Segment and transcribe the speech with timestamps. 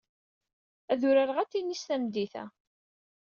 [0.91, 2.45] Ad urareɣ atennis tameddit-a.